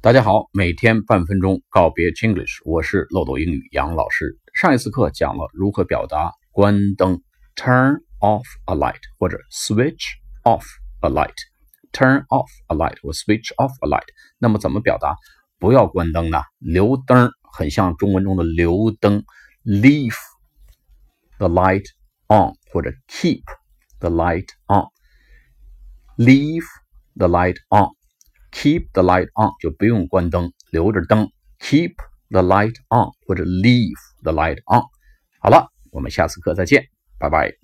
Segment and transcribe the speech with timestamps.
[0.00, 4.38] 大家好，每天半分钟告别 Chinglish，我是漏斗英语杨老师。
[4.54, 7.20] 上一次课讲了如何表达关灯
[7.56, 10.04] ，turn off a light 或者 switch
[10.44, 10.62] off
[11.00, 14.06] a light，turn off a light 或 switch off a light。
[14.38, 15.16] 那么怎么表达
[15.58, 16.42] 不要关灯呢？
[16.60, 19.24] 留灯很像中文中的留灯
[19.64, 20.14] ，leave
[21.38, 21.86] the light
[22.28, 23.42] on 或者 keep
[23.98, 26.62] the light on，leave
[27.16, 27.97] the light on。
[28.50, 31.30] Keep the light on 就不用关灯，留着灯。
[31.60, 31.96] Keep
[32.30, 34.82] the light on 或者 Leave the light on。
[35.40, 36.88] 好了，我们下次课再见，
[37.18, 37.58] 拜拜。